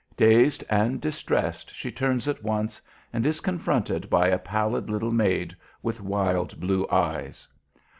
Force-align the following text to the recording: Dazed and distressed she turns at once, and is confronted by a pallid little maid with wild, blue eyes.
Dazed 0.17 0.63
and 0.67 0.99
distressed 0.99 1.75
she 1.75 1.91
turns 1.91 2.27
at 2.27 2.41
once, 2.41 2.81
and 3.13 3.23
is 3.23 3.39
confronted 3.39 4.09
by 4.09 4.29
a 4.29 4.39
pallid 4.39 4.89
little 4.89 5.11
maid 5.11 5.55
with 5.83 6.01
wild, 6.01 6.59
blue 6.59 6.87
eyes. 6.89 7.47